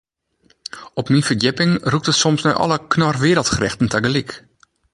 [0.99, 4.31] Op myn ferdjipping rûkt it soms nei alle Knorr Wereldgerechten tagelyk.